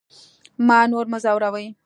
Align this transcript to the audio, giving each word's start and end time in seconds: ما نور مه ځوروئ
ما 0.67 0.79
نور 0.91 1.05
مه 1.11 1.17
ځوروئ 1.23 1.67